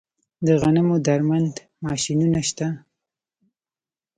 د 0.45 0.47
غنمو 0.61 0.95
درمند 1.07 1.53
ماشینونه 1.83 2.39
شته 2.49 2.67